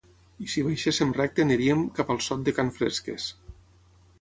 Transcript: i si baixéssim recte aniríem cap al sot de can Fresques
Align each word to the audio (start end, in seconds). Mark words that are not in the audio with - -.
i 0.43 0.47
si 0.53 0.61
baixéssim 0.67 1.11
recte 1.17 1.45
aniríem 1.45 1.83
cap 1.99 2.09
al 2.15 2.25
sot 2.29 2.43
de 2.49 2.55
can 2.61 2.73
Fresques 2.79 3.29